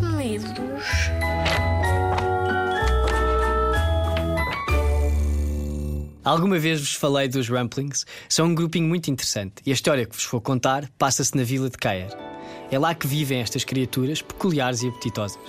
[0.00, 1.10] medos.
[6.22, 8.04] Alguma vez vos falei dos Ramplings?
[8.28, 11.70] São um grupinho muito interessante e a história que vos vou contar passa-se na vila
[11.70, 12.10] de Caer.
[12.70, 15.40] É lá que vivem estas criaturas peculiares e apetitosas.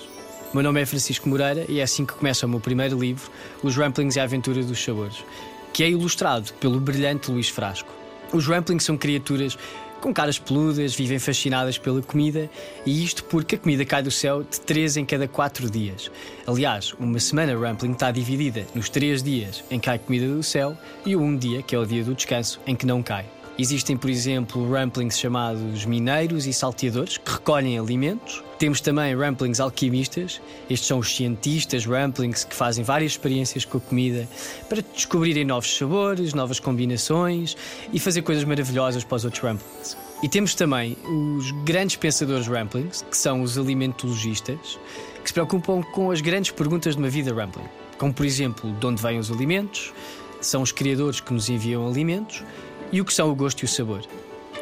[0.51, 3.29] O meu nome é Francisco Moreira e é assim que começa o meu primeiro livro,
[3.61, 5.23] Os Ramplings e a Aventura dos Sabores,
[5.71, 7.93] que é ilustrado pelo brilhante Luís Frasco.
[8.33, 9.57] Os Ramplings são criaturas
[10.01, 12.49] com caras peludas, vivem fascinadas pela comida,
[12.85, 16.11] e isto porque a comida cai do céu de 3 em cada 4 dias.
[16.45, 20.75] Aliás, uma semana Rampling está dividida nos 3 dias em que cai comida do céu
[21.05, 23.40] e o um dia, que é o dia do descanso, em que não cai.
[23.61, 28.43] Existem, por exemplo, ramplings chamados mineiros e salteadores, que recolhem alimentos.
[28.57, 30.41] Temos também ramplings alquimistas.
[30.67, 34.27] Estes são os cientistas ramplings que fazem várias experiências com a comida
[34.67, 37.55] para descobrirem novos sabores, novas combinações
[37.93, 39.95] e fazer coisas maravilhosas para os outros ramplings.
[40.23, 40.97] E temos também
[41.37, 44.79] os grandes pensadores ramplings, que são os alimentologistas,
[45.21, 47.69] que se preocupam com as grandes perguntas de uma vida rambling,
[47.99, 49.93] como por exemplo, de onde vêm os alimentos,
[50.41, 52.43] são os criadores que nos enviam alimentos
[52.91, 54.01] e o que são o gosto e o sabor.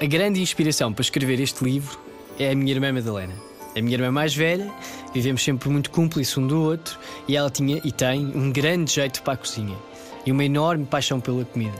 [0.01, 1.99] A grande inspiração para escrever este livro
[2.37, 3.33] é a minha irmã Madalena.
[3.75, 4.71] A minha irmã mais velha,
[5.13, 9.21] vivemos sempre muito cúmplices um do outro e ela tinha e tem um grande jeito
[9.21, 9.77] para a cozinha
[10.25, 11.77] e uma enorme paixão pela comida.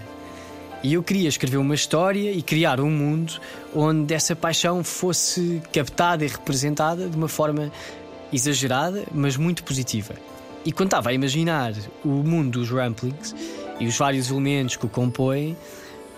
[0.82, 3.34] E eu queria escrever uma história e criar um mundo
[3.76, 7.72] onde essa paixão fosse captada e representada de uma forma
[8.32, 10.16] exagerada, mas muito positiva.
[10.64, 13.36] E quando estava a imaginar o mundo dos Ramplings
[13.80, 15.58] e os vários elementos que o compõem,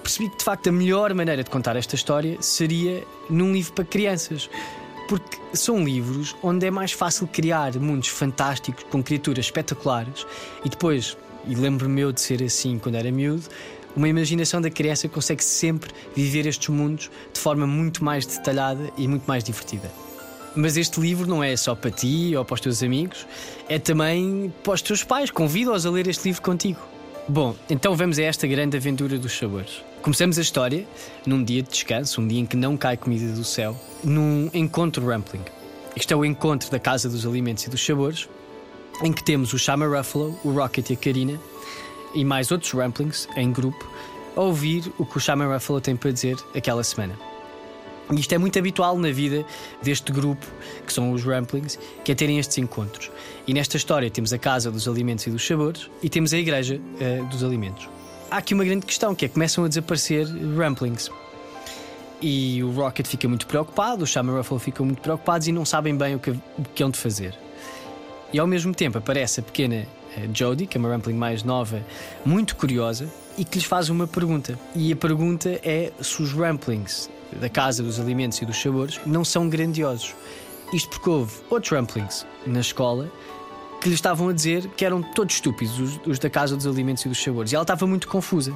[0.02, 3.86] percebi que de facto a melhor maneira de contar esta história seria num livro para
[3.86, 4.50] crianças.
[5.08, 10.26] Porque são livros onde é mais fácil criar mundos fantásticos com criaturas espetaculares
[10.64, 13.44] e depois, e lembro-me eu de ser assim quando era miúdo,
[13.96, 19.08] uma imaginação da criança consegue sempre viver estes mundos de forma muito mais detalhada e
[19.08, 19.92] muito mais divertida.
[20.56, 23.26] Mas este livro não é só para ti ou para os teus amigos,
[23.70, 25.30] é também para os teus pais.
[25.32, 26.80] Convido-os a ler este livro contigo.
[27.28, 29.82] Bom, então vamos a esta grande aventura dos sabores.
[30.02, 30.88] Começamos a história
[31.28, 35.06] num dia de descanso, um dia em que não cai comida do céu, num encontro
[35.06, 35.44] Rampling.
[35.96, 38.28] Isto é o encontro da Casa dos Alimentos e dos Sabores,
[39.04, 41.40] em que temos o Shama Ruffalo, o Rocket e a Karina
[42.16, 43.88] e mais outros Ramplings em grupo
[44.36, 47.16] a ouvir o que o Shama Ruffalo tem para dizer aquela semana.
[48.12, 49.46] E isto é muito habitual na vida
[49.84, 50.48] deste grupo,
[50.86, 53.12] que são os Ramplings, que é terem estes encontros.
[53.46, 56.82] E nesta história temos a Casa dos Alimentos e dos Sabores e temos a Igreja
[56.82, 57.88] uh, dos Alimentos.
[58.32, 60.26] Há aqui uma grande questão, que é começam a desaparecer
[60.58, 61.12] Ramplings.
[62.22, 65.94] E o Rocket fica muito preocupado, o Shama Ruffalo ficam muito preocupados e não sabem
[65.98, 67.38] bem o que, o que hão de fazer.
[68.32, 71.86] E ao mesmo tempo aparece a pequena uh, Jodie, que é uma Rampling mais nova,
[72.24, 74.58] muito curiosa, e que lhes faz uma pergunta.
[74.74, 79.26] E a pergunta é se os Ramplings da Casa dos Alimentos e dos Sabores não
[79.26, 80.16] são grandiosos.
[80.74, 83.12] Isto porque houve outros Ramplings na escola
[83.82, 87.04] que lhe estavam a dizer que eram todos estúpidos, os, os da Casa dos Alimentos
[87.04, 87.52] e dos Sabores.
[87.52, 88.56] E ela estava muito confusa.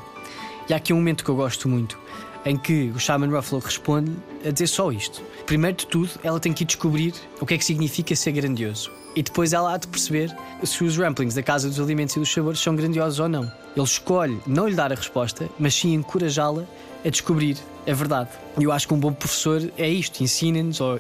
[0.70, 1.98] E há aqui um momento que eu gosto muito,
[2.46, 4.12] em que o Shaman Ruffalo responde
[4.46, 5.24] a dizer só isto.
[5.48, 8.92] Primeiro de tudo, ela tem que ir descobrir o que é que significa ser grandioso.
[9.16, 12.32] E depois ela há de perceber se os ramplings da Casa dos Alimentos e dos
[12.32, 13.52] Sabores são grandiosos ou não.
[13.76, 16.66] Ele escolhe não lhe dar a resposta, mas sim encorajá-la
[17.04, 18.30] a descobrir a verdade.
[18.60, 21.00] E eu acho que um bom professor é isto: ensina-nos ou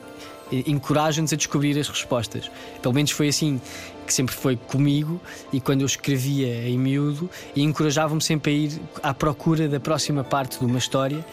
[0.67, 2.49] encoraja-nos a descobrir as respostas.
[2.81, 3.59] Pelo menos foi assim
[4.05, 5.19] que sempre foi comigo
[5.51, 10.23] e quando eu escrevia em miúdo e encorajava-me sempre a ir à procura da próxima
[10.23, 11.25] parte de uma história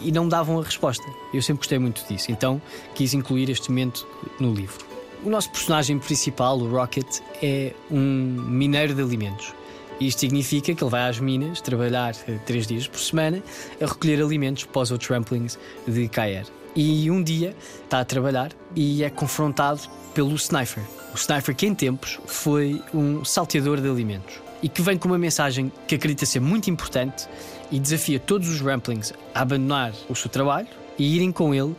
[0.00, 1.04] e não me davam a resposta.
[1.32, 2.60] Eu sempre gostei muito disso, então
[2.94, 4.06] quis incluir este momento
[4.40, 4.86] no livro.
[5.24, 7.06] O nosso personagem principal, o Rocket,
[7.42, 9.52] é um mineiro de alimentos.
[10.00, 13.42] Isto significa que ele vai às minas trabalhar eh, três dias por semana
[13.80, 15.58] a recolher alimentos para os outros ramplings
[15.88, 16.46] de Caer.
[16.74, 19.80] E um dia está a trabalhar e é confrontado
[20.14, 20.82] pelo Sniper.
[21.12, 25.18] O Sniper, que em tempos foi um salteador de alimentos e que vem com uma
[25.18, 27.28] mensagem que acredita ser muito importante
[27.70, 30.68] e desafia todos os ramplings a abandonar o seu trabalho
[30.98, 31.74] e irem com ele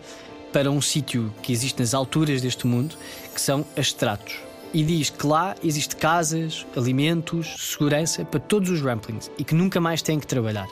[0.51, 2.95] para um sítio que existe nas alturas deste mundo,
[3.33, 4.35] que são Astratos.
[4.73, 9.81] E diz que lá existe casas, alimentos, segurança para todos os ramplings e que nunca
[9.81, 10.67] mais têm que trabalhar.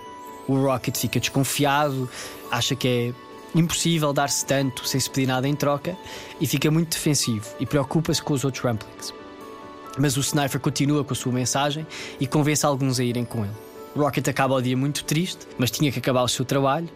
[0.47, 2.09] O Rocket fica desconfiado,
[2.51, 3.26] acha que é
[3.59, 5.98] impossível dar-se tanto sem se pedir nada em troca
[6.39, 9.13] e fica muito defensivo e preocupa-se com os outros ramplings.
[9.98, 11.86] Mas o Sniper continua com a sua mensagem
[12.19, 13.54] e convence alguns a irem com ele.
[13.95, 16.88] Rocket acaba o dia muito triste, mas tinha que acabar o seu trabalho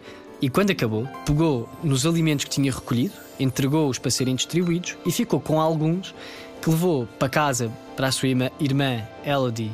[0.41, 5.39] e quando acabou, pegou nos alimentos que tinha recolhido, entregou-os para serem distribuídos e ficou
[5.39, 6.13] com alguns
[6.61, 9.71] que levou para casa para a sua irmã, Elodie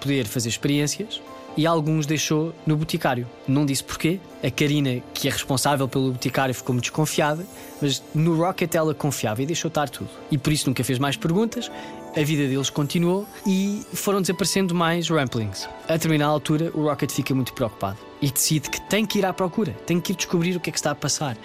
[0.00, 1.20] poder fazer experiências
[1.56, 3.26] e alguns deixou no boticário.
[3.46, 4.20] Não disse porquê.
[4.42, 7.46] A Karina, que é responsável pelo boticário, ficou muito desconfiada,
[7.80, 10.10] mas no Rocket ela confiava e deixou estar tudo.
[10.30, 11.70] E por isso nunca fez mais perguntas.
[12.16, 15.68] A vida deles continuou e foram desaparecendo mais Ramplings.
[15.88, 19.32] A determinada altura, o Rocket fica muito preocupado e decide que tem que ir à
[19.32, 21.36] procura, tem que ir descobrir o que é que está a passar.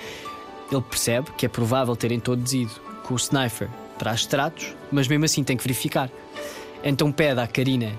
[0.72, 2.72] Ele percebe que é provável terem todos ido
[3.04, 3.70] com o Sniper
[4.00, 6.10] para as estratos, mas mesmo assim tem que verificar.
[6.84, 7.92] Então pede à Karina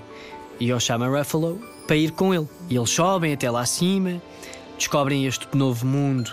[0.59, 2.47] e ao Chama Ruffalo para ir com ele.
[2.69, 4.21] E eles sobem até lá acima,
[4.77, 6.31] descobrem este novo mundo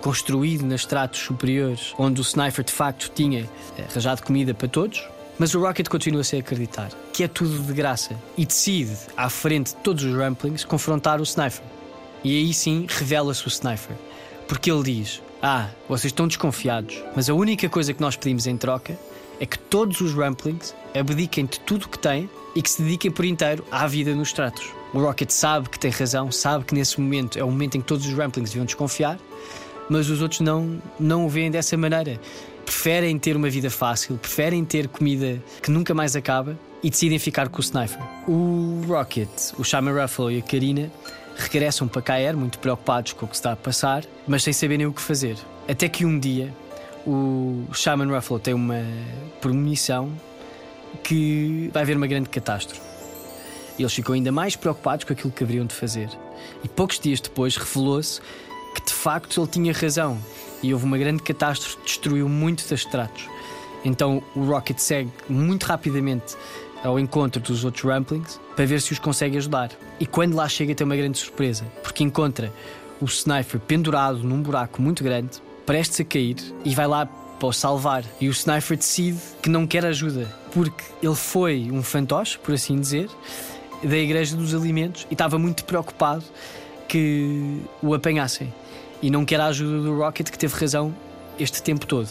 [0.00, 5.06] construído nas estratos superiores, onde o Sniper de facto tinha eh, arranjado comida para todos.
[5.38, 6.90] Mas o Rocket continua sem acreditar
[7.20, 11.22] que é tudo de graça e decide, à frente de todos os Ramplings, confrontar o
[11.22, 11.60] Sniper.
[12.24, 13.94] E aí sim revela-se o Sniper.
[14.48, 18.56] Porque ele diz: Ah, vocês estão desconfiados, mas a única coisa que nós pedimos em
[18.56, 18.98] troca
[19.40, 23.10] é que todos os Ramplings abdiquem de tudo o que têm e que se dediquem
[23.10, 24.68] por inteiro à vida nos tratos.
[24.92, 27.86] O Rocket sabe que tem razão, sabe que nesse momento é o momento em que
[27.86, 29.18] todos os Ramplings deviam desconfiar,
[29.88, 32.20] mas os outros não, não o veem dessa maneira.
[32.64, 37.48] Preferem ter uma vida fácil, preferem ter comida que nunca mais acaba e decidem ficar
[37.48, 37.98] com o Sniper.
[38.28, 39.28] O Rocket,
[39.58, 40.90] o Shaman Ruffalo e a Karina
[41.36, 44.92] regressam para Caer, muito preocupados com o que está a passar, mas sem saberem o
[44.92, 45.36] que fazer.
[45.68, 46.54] Até que um dia
[47.06, 48.82] o Shaman Ruffalo tem uma
[49.40, 50.12] premonição
[51.02, 52.80] que vai haver uma grande catástrofe.
[53.78, 56.10] Eles ficam ainda mais preocupados com aquilo que haveriam de fazer.
[56.62, 58.20] E poucos dias depois revelou-se
[58.74, 60.18] que de facto ele tinha razão
[60.62, 63.26] e houve uma grande catástrofe que destruiu muito das estratos.
[63.84, 66.36] Então o Rocket segue muito rapidamente
[66.84, 69.70] ao encontro dos outros Ramplings para ver se os consegue ajudar.
[69.98, 72.52] E quando lá chega, tem uma grande surpresa, porque encontra
[73.00, 76.34] o Sniper pendurado num buraco muito grande, prestes a cair,
[76.64, 78.02] e vai lá para o salvar.
[78.20, 82.80] E o Sniper decide que não quer ajuda, porque ele foi um fantoche, por assim
[82.80, 83.08] dizer,
[83.80, 86.24] da Igreja dos Alimentos e estava muito preocupado
[86.88, 88.52] que o apanhassem.
[89.00, 90.92] E não quer a ajuda do Rocket, que teve razão
[91.38, 92.08] este tempo todo.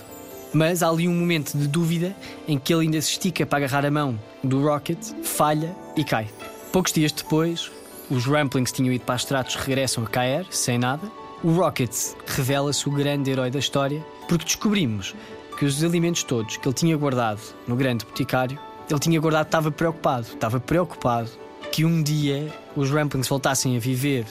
[0.53, 2.15] Mas há ali um momento de dúvida
[2.47, 6.29] em que ele ainda se estica para agarrar a mão do Rocket, falha e cai.
[6.71, 7.69] Poucos dias depois,
[8.09, 11.18] os Ramplings tinham ido para as tratos, regressam a cair, sem nada.
[11.41, 11.95] O Rocket
[12.25, 15.15] revela-se o grande herói da história, porque descobrimos
[15.57, 18.59] que os alimentos todos que ele tinha guardado no grande boticário,
[18.89, 21.29] ele tinha guardado, estava preocupado, estava preocupado
[21.71, 24.25] que um dia os Ramplings voltassem a viver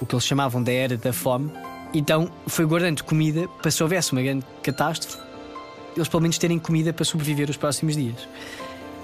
[0.00, 1.52] o que eles chamavam da era da fome.
[1.92, 5.18] Então foi guardando comida para se houvesse uma grande catástrofe,
[5.94, 8.26] eles pelo menos terem comida para sobreviver os próximos dias.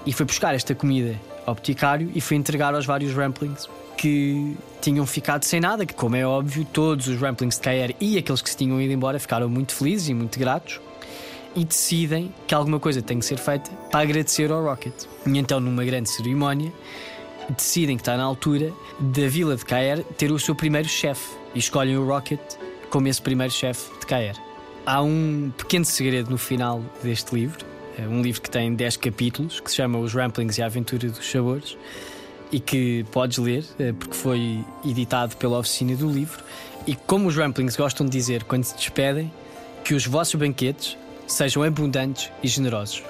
[0.06, 3.68] E foi buscar esta comida ao boticário e foi entregar aos vários Ramplings
[4.00, 8.16] que tinham ficado sem nada, que, como é óbvio, todos os Ramplings de KR e
[8.16, 10.80] aqueles que se tinham ido embora ficaram muito felizes e muito gratos
[11.54, 14.94] e decidem que alguma coisa tem que ser feita para agradecer ao Rocket.
[15.26, 16.72] E então, numa grande cerimónia,
[17.50, 21.58] decidem que está na altura da vila de Caer ter o seu primeiro chefe e
[21.58, 22.40] escolhem o Rocket
[22.88, 24.36] como esse primeiro chefe de Caer.
[24.86, 27.66] Há um pequeno segredo no final deste livro,
[27.98, 31.06] é um livro que tem 10 capítulos, que se chama Os Ramplings e a Aventura
[31.06, 31.76] dos Sabores,
[32.52, 36.42] e que podes ler, é, porque foi editado pela oficina do livro.
[36.86, 39.30] E como os Ramplings gostam de dizer quando se despedem,
[39.84, 43.02] que os vossos banquetes sejam abundantes e generosos.